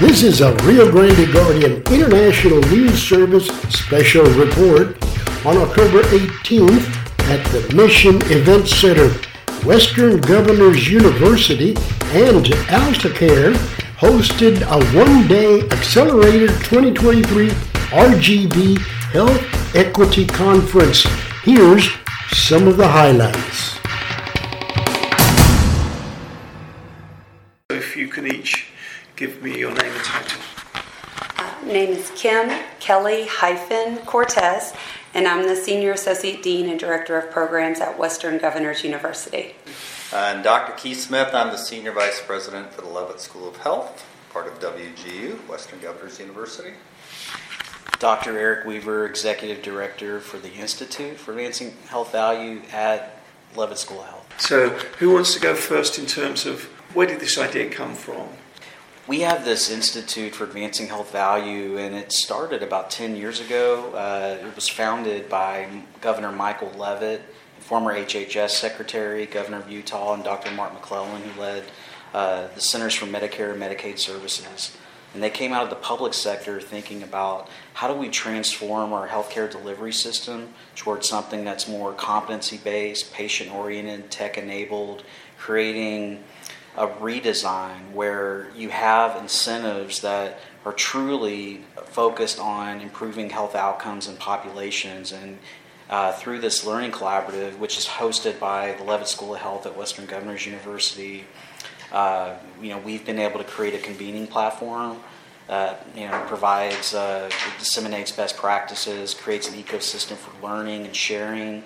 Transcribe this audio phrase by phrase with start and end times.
[0.00, 4.96] This is a Rio Grande Guardian International News Service special report
[5.44, 6.86] on October 18th
[7.28, 9.08] at the Mission Event Center.
[9.66, 11.70] Western Governors University
[12.14, 13.54] and AltaCair
[13.98, 18.78] hosted a one-day Accelerator 2023 RGV
[19.10, 21.02] Health Equity Conference.
[21.42, 21.90] Here's
[22.30, 23.80] some of the highlights.
[27.70, 28.67] If you could each
[29.18, 30.40] give me your name and title.
[31.38, 34.72] Uh, name is Kim Kelly hyphen Cortez,
[35.12, 39.56] and I'm the Senior Associate Dean and Director of Programs at Western Governors University.
[40.12, 40.72] Uh, and Dr.
[40.74, 44.60] Keith Smith, I'm the Senior Vice President for the Leavitt School of Health, part of
[44.60, 46.74] WGU, Western Governors University.
[47.98, 48.38] Dr.
[48.38, 53.20] Eric Weaver, Executive Director for the Institute for Advancing Health Value at
[53.56, 54.40] Leavitt School of Health.
[54.40, 54.68] So,
[55.00, 56.62] who wants to go first in terms of
[56.94, 58.28] where did this idea come from?
[59.08, 63.90] We have this Institute for Advancing Health Value, and it started about 10 years ago.
[63.94, 65.66] Uh, it was founded by
[66.02, 67.22] Governor Michael Leavitt,
[67.58, 70.50] former HHS Secretary, Governor of Utah, and Dr.
[70.50, 71.64] Mark McClellan, who led
[72.12, 74.76] uh, the Centers for Medicare and Medicaid Services.
[75.14, 79.08] And they came out of the public sector thinking about how do we transform our
[79.08, 85.02] healthcare delivery system towards something that's more competency based, patient oriented, tech enabled,
[85.38, 86.22] creating
[86.76, 94.16] a redesign where you have incentives that are truly focused on improving health outcomes in
[94.16, 95.38] populations and
[95.90, 99.74] uh, through this learning collaborative, which is hosted by the Leavitt School of Health at
[99.74, 101.24] Western Governors University,
[101.92, 105.00] uh, you know, we've been able to create a convening platform
[105.46, 111.64] that you know provides, uh, disseminates best practices, creates an ecosystem for learning and sharing.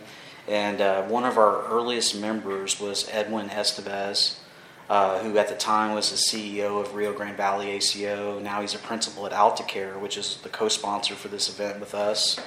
[0.49, 4.39] And uh, one of our earliest members was Edwin Estevez,
[4.89, 8.39] uh, who at the time was the CEO of Rio Grande Valley ACO.
[8.41, 12.39] Now he's a principal at AltaCair, which is the co-sponsor for this event with us.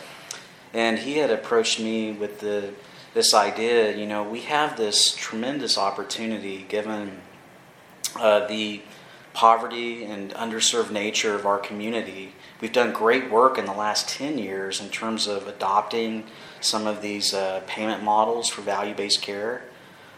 [0.73, 2.73] And he had approached me with the
[3.15, 3.95] this idea.
[3.95, 7.21] You know, we have this tremendous opportunity given
[8.19, 8.81] uh, the
[9.33, 12.33] poverty and underserved nature of our community.
[12.61, 16.25] We've done great work in the last 10 years in terms of adopting
[16.61, 19.63] some of these uh, payment models for value based care.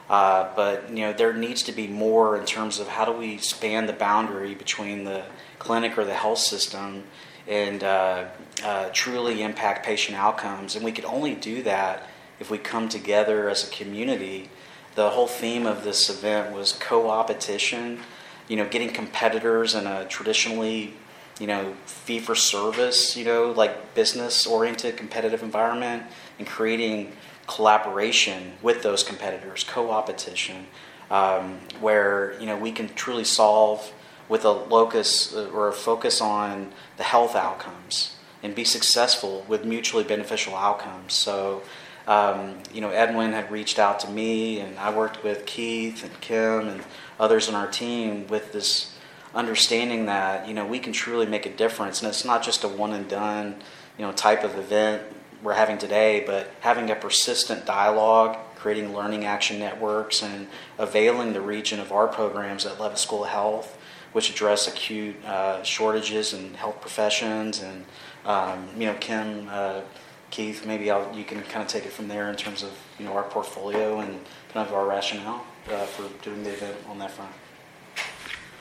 [0.09, 3.37] Uh, but you know there needs to be more in terms of how do we
[3.37, 5.23] span the boundary between the
[5.59, 7.03] clinic or the health system
[7.47, 8.25] and uh,
[8.63, 10.75] uh, truly impact patient outcomes.
[10.75, 12.07] And we could only do that
[12.39, 14.49] if we come together as a community.
[14.95, 17.99] The whole theme of this event was co-opetition,
[18.47, 20.93] you know, getting competitors in a traditionally,
[21.39, 26.03] you know, fee for service, you know, like business oriented competitive environment
[26.39, 27.13] and creating
[27.47, 30.67] collaboration with those competitors, co-opetition,
[31.09, 33.93] um, where, you know, we can truly solve
[34.29, 39.65] with a locus uh, or a focus on the health outcomes and be successful with
[39.65, 41.13] mutually beneficial outcomes.
[41.13, 41.63] So,
[42.07, 46.19] um, you know, Edwin had reached out to me, and I worked with Keith and
[46.21, 46.83] Kim and
[47.19, 48.93] others on our team with this
[49.35, 52.67] understanding that you know we can truly make a difference, and it's not just a
[52.67, 53.55] one and done,
[53.97, 55.03] you know, type of event
[55.43, 61.41] we're having today, but having a persistent dialogue, creating learning action networks, and availing the
[61.41, 63.77] region of our programs at Leavitt School of Health,
[64.13, 67.85] which address acute uh, shortages in health professions and
[68.27, 69.81] um, you know, Kim, uh,
[70.29, 73.05] Keith, maybe I'll, you can kind of take it from there in terms of you
[73.05, 74.19] know our portfolio and
[74.53, 77.31] kind of our rationale uh, for doing the event on that front.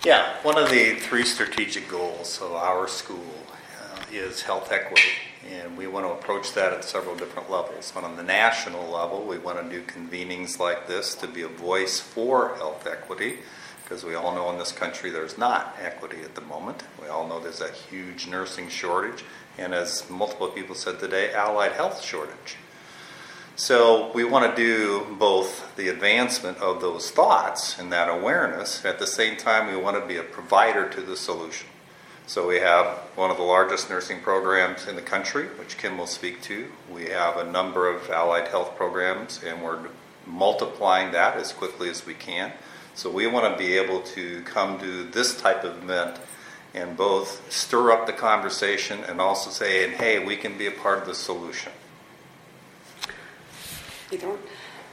[0.05, 3.45] Yeah, one of the three strategic goals of our school
[3.83, 5.11] uh, is health equity,
[5.45, 7.93] and we want to approach that at several different levels.
[7.95, 11.49] But on the national level, we want to do convenings like this to be a
[11.49, 13.39] voice for health equity
[13.87, 16.83] because we all know in this country there's not equity at the moment.
[17.01, 19.25] We all know there's a huge nursing shortage,
[19.59, 22.57] and as multiple people said today, allied health shortage.
[23.55, 28.85] So we want to do both the advancement of those thoughts and that awareness.
[28.85, 31.69] At the same time, we want to be a provider to the solution.
[32.29, 36.09] So we have one of the largest nursing programs in the country, which Kim will
[36.09, 36.67] speak to.
[36.93, 39.79] We have a number of allied health programs, and we're
[40.27, 42.53] multiplying that as quickly as we can.
[42.97, 46.19] So we want to be able to come to this type of event
[46.75, 50.99] and both stir up the conversation and also say, hey, we can be a part
[50.99, 51.73] of the solution.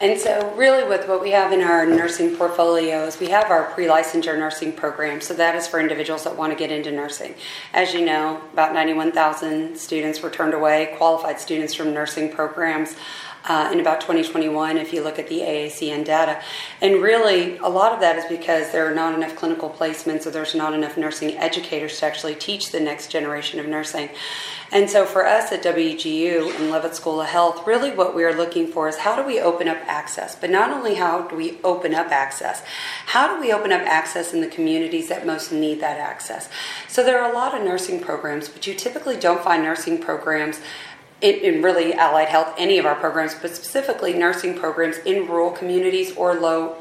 [0.03, 3.71] And so, really, with what we have in our nursing portfolio is we have our
[3.71, 5.21] pre-licensure nursing program.
[5.21, 7.35] So that is for individuals that want to get into nursing.
[7.73, 12.97] As you know, about 91,000 students were turned away, qualified students from nursing programs.
[13.45, 16.42] Uh, in about 2021 if you look at the AACN data.
[16.81, 20.31] And really, a lot of that is because there are not enough clinical placements or
[20.31, 24.10] there's not enough nursing educators to actually teach the next generation of nursing.
[24.72, 28.36] And so for us at WGU and Leavitt School of Health, really what we are
[28.36, 30.36] looking for is how do we open up access?
[30.36, 32.63] But not only how do we open up access,
[33.06, 36.50] how do we open up access in the communities that most need that access?
[36.88, 40.60] So there are a lot of nursing programs, but you typically don't find nursing programs
[41.24, 45.52] in, in, really allied health, any of our programs, but specifically nursing programs in rural
[45.52, 46.78] communities or low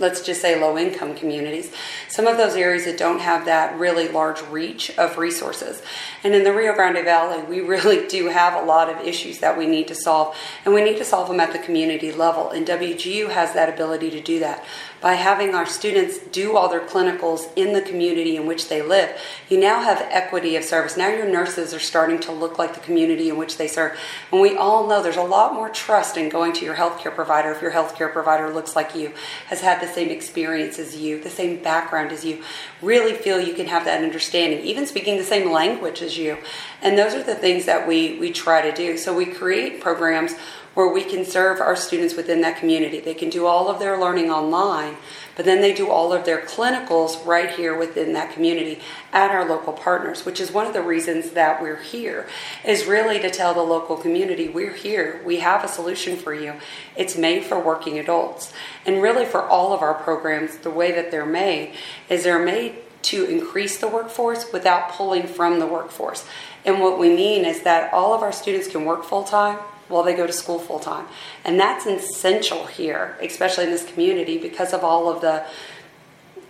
[0.00, 1.72] let's just say low income communities,
[2.08, 5.82] some of those areas that don't have that really large reach of resources.
[6.24, 9.56] And in the Rio Grande Valley, we really do have a lot of issues that
[9.56, 12.50] we need to solve, and we need to solve them at the community level.
[12.50, 14.64] And WGU has that ability to do that
[15.00, 19.16] by having our students do all their clinicals in the community in which they live,
[19.48, 20.96] you now have equity of service.
[20.96, 23.98] Now your nurses are starting to look like the community in which they serve.
[24.32, 27.52] And we all know there's a lot more trust in going to your healthcare provider
[27.52, 29.12] if your healthcare provider looks like you,
[29.46, 32.42] has had the same experience as you, the same background as you,
[32.82, 36.38] really feel you can have that understanding, even speaking the same language as you.
[36.82, 38.96] And those are the things that we, we try to do.
[38.96, 40.34] So we create programs
[40.74, 43.00] where we can serve our students within that community.
[43.00, 44.96] They can do all of their learning online,
[45.34, 48.80] but then they do all of their clinicals right here within that community
[49.12, 52.28] at our local partners, which is one of the reasons that we're here,
[52.64, 55.20] is really to tell the local community we're here.
[55.24, 56.54] We have a solution for you.
[56.96, 58.52] It's made for working adults.
[58.86, 61.74] And really, for all of our programs, the way that they're made
[62.08, 66.26] is they're made to increase the workforce without pulling from the workforce.
[66.64, 69.58] And what we mean is that all of our students can work full time
[69.88, 71.06] while they go to school full time.
[71.44, 75.44] And that's essential here, especially in this community, because of all of the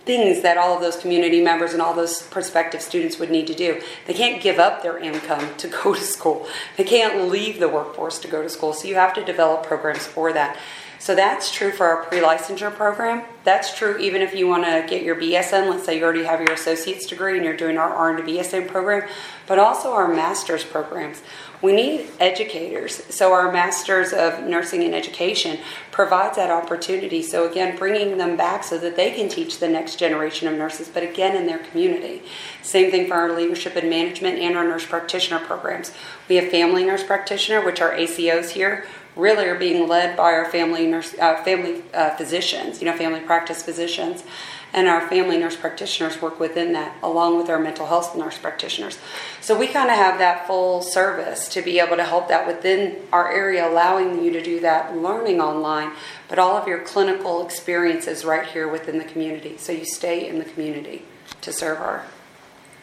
[0.05, 3.53] things that all of those community members and all those prospective students would need to
[3.53, 3.79] do.
[4.07, 6.47] They can't give up their income to go to school,
[6.77, 8.73] they can't leave the workforce to go to school.
[8.73, 10.57] So you have to develop programs for that.
[10.99, 13.23] So that's true for our pre-licensure program.
[13.45, 15.69] That's true even if you want to get your BSN.
[15.69, 18.67] Let's say you already have your associate's degree and you're doing our RN to BSN
[18.67, 19.07] program,
[19.47, 21.21] but also our master's programs.
[21.61, 23.03] We need educators.
[23.13, 25.59] So our Masters of Nursing and Education
[25.91, 27.21] provides that opportunity.
[27.21, 30.87] So again, bringing them back so that they can teach the next generation of nurses,
[30.87, 32.23] but again in their community.
[32.61, 35.91] Same thing for our leadership and management and our nurse practitioner programs.
[36.29, 38.85] We have family nurse practitioner, which are ACOs here,
[39.19, 43.19] really are being led by our family nurse, uh, family uh, physicians, you know, family
[43.19, 44.23] practice physicians.
[44.71, 48.99] And our family nurse practitioners work within that along with our mental health nurse practitioners.
[49.41, 52.97] So we kind of have that full service to be able to help that within
[53.11, 55.93] our area allowing you to do that learning online
[56.27, 59.57] but all of your clinical experiences right here within the community.
[59.57, 61.01] So you stay in the community
[61.41, 62.05] to serve our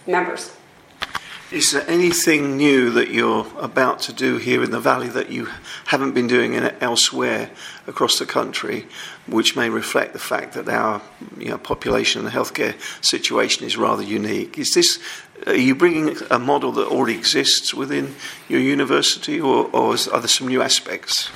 [0.07, 0.57] members
[1.53, 5.49] is there anything new that you're about to do here in the Valley that you
[5.87, 7.51] haven't been doing elsewhere
[7.87, 8.87] across the country,
[9.29, 11.01] which may reflect the fact that our
[11.39, 14.59] you know, population and healthcare situation is rather unique?
[14.59, 14.99] Is this
[15.47, 18.15] are you bringing a model that already exists within
[18.49, 21.31] your university, or, or is, are there some new aspects?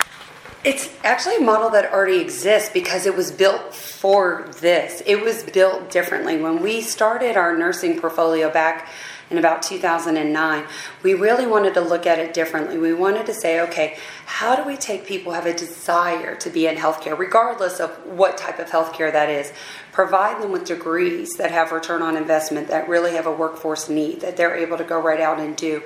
[0.64, 5.02] It's actually a model that already exists because it was built for this.
[5.06, 6.38] It was built differently.
[6.38, 8.88] When we started our nursing portfolio back
[9.30, 10.64] in about 2009,
[11.02, 12.78] we really wanted to look at it differently.
[12.78, 13.96] We wanted to say, okay,
[14.26, 18.36] how do we take people have a desire to be in healthcare, regardless of what
[18.36, 19.52] type of healthcare that is,
[19.92, 24.20] provide them with degrees that have return on investment, that really have a workforce need,
[24.20, 25.82] that they're able to go right out and do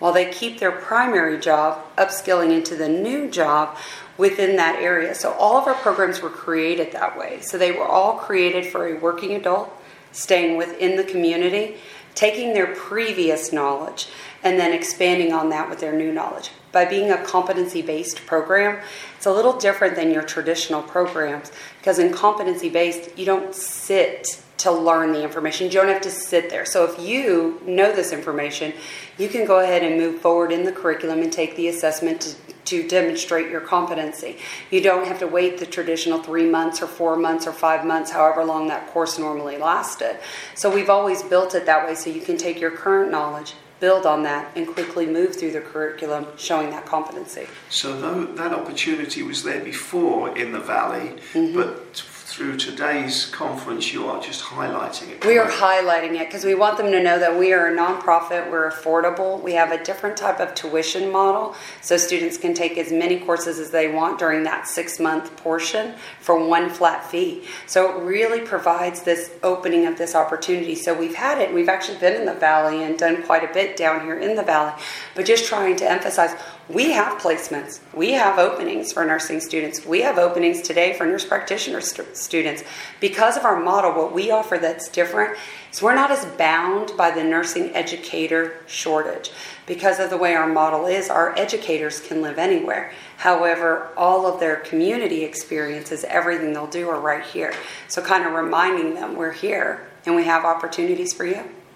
[0.00, 3.76] while they keep their primary job upskilling into the new job
[4.16, 5.14] within that area.
[5.14, 7.40] So all of our programs were created that way.
[7.42, 9.70] So they were all created for a working adult
[10.12, 11.76] staying within the community
[12.14, 14.08] taking their previous knowledge
[14.42, 16.50] and then expanding on that with their new knowledge.
[16.72, 18.80] By being a competency based program,
[19.16, 24.42] it's a little different than your traditional programs because in competency based, you don't sit
[24.60, 25.66] to learn the information.
[25.66, 26.64] You don't have to sit there.
[26.64, 28.72] So if you know this information,
[29.18, 32.34] you can go ahead and move forward in the curriculum and take the assessment to,
[32.66, 34.36] to demonstrate your competency.
[34.70, 38.10] You don't have to wait the traditional three months or four months or five months,
[38.10, 40.18] however long that course normally lasted.
[40.54, 44.04] So we've always built it that way so you can take your current knowledge build
[44.04, 47.46] on that and quickly move through the curriculum showing that competency.
[47.70, 47.98] So
[48.34, 51.54] that opportunity was there before in the Valley, mm-hmm.
[51.54, 55.24] but through today's conference, you are just highlighting it.
[55.24, 58.48] We are highlighting it because we want them to know that we are a nonprofit,
[58.50, 62.92] we're affordable, we have a different type of tuition model so students can take as
[62.92, 67.44] many courses as they want during that six month portion for one flat fee.
[67.66, 70.76] So it really provides this opening of this opportunity.
[70.76, 73.76] So we've had it, we've actually been in the Valley and done quite a bit
[73.76, 74.72] down here in the Valley,
[75.16, 76.36] but just trying to emphasize
[76.72, 77.80] we have placements.
[77.92, 79.84] We have openings for nursing students.
[79.84, 82.62] We have openings today for nurse practitioner st- students.
[83.00, 85.36] Because of our model, what we offer that's different
[85.72, 89.30] is we're not as bound by the nursing educator shortage.
[89.66, 92.92] Because of the way our model is, our educators can live anywhere.
[93.16, 97.52] However, all of their community experiences, everything they'll do are right here.
[97.88, 101.44] So, kind of reminding them we're here and we have opportunities for you.